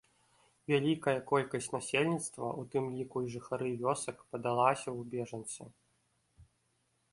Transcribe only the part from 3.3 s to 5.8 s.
жыхары вёсак, падалася ў бежанцы.